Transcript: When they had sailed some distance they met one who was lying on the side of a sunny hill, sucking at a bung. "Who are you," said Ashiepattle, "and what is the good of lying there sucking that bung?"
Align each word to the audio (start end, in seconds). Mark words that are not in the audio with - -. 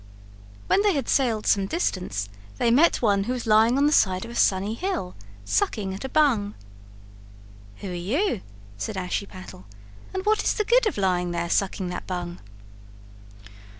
When 0.65 0.81
they 0.81 0.95
had 0.95 1.07
sailed 1.07 1.45
some 1.45 1.67
distance 1.67 2.27
they 2.57 2.71
met 2.71 3.03
one 3.03 3.25
who 3.25 3.33
was 3.33 3.45
lying 3.45 3.77
on 3.77 3.85
the 3.85 3.91
side 3.91 4.25
of 4.25 4.31
a 4.31 4.35
sunny 4.35 4.73
hill, 4.73 5.13
sucking 5.45 5.93
at 5.93 6.03
a 6.03 6.09
bung. 6.09 6.55
"Who 7.81 7.91
are 7.91 7.93
you," 7.93 8.41
said 8.79 8.97
Ashiepattle, 8.97 9.65
"and 10.11 10.25
what 10.25 10.43
is 10.43 10.55
the 10.55 10.65
good 10.65 10.87
of 10.87 10.97
lying 10.97 11.29
there 11.29 11.51
sucking 11.51 11.89
that 11.89 12.07
bung?" 12.07 12.39